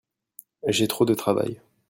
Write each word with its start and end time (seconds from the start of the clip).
j'ai 0.67 0.87
trop 0.87 1.05
de 1.05 1.13
travail. 1.13 1.61